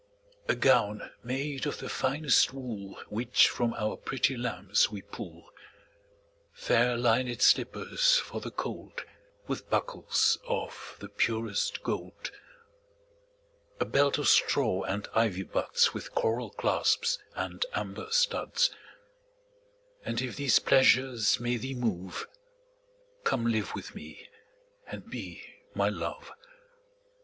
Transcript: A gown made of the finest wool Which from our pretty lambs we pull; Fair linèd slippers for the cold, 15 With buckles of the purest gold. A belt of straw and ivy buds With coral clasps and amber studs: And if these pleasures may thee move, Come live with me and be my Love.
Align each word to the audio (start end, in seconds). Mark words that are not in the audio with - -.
A 0.49 0.55
gown 0.55 1.11
made 1.23 1.67
of 1.67 1.77
the 1.77 1.87
finest 1.87 2.53
wool 2.53 2.99
Which 3.09 3.47
from 3.49 3.75
our 3.75 3.95
pretty 3.97 4.35
lambs 4.35 4.89
we 4.89 5.03
pull; 5.03 5.53
Fair 6.53 6.97
linèd 6.97 7.39
slippers 7.43 8.17
for 8.17 8.41
the 8.41 8.49
cold, 8.49 8.93
15 8.95 9.11
With 9.45 9.69
buckles 9.69 10.39
of 10.47 10.97
the 10.99 11.07
purest 11.07 11.83
gold. 11.83 12.31
A 13.79 13.85
belt 13.85 14.17
of 14.17 14.27
straw 14.27 14.81
and 14.85 15.07
ivy 15.13 15.43
buds 15.43 15.93
With 15.93 16.15
coral 16.15 16.49
clasps 16.49 17.19
and 17.35 17.63
amber 17.73 18.07
studs: 18.09 18.71
And 20.03 20.19
if 20.19 20.35
these 20.35 20.57
pleasures 20.57 21.39
may 21.39 21.57
thee 21.57 21.75
move, 21.75 22.27
Come 23.23 23.45
live 23.45 23.75
with 23.75 23.93
me 23.93 24.29
and 24.87 25.07
be 25.11 25.43
my 25.75 25.89
Love. 25.89 26.31